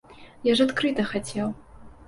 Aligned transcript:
Я 0.49 0.55
ж 0.61 0.65
адкрыта 0.69 1.07
хацеў. 1.13 1.55